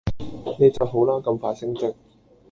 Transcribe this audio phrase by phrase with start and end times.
[0.59, 1.13] 你就好啦！
[1.21, 1.93] 咁快升職。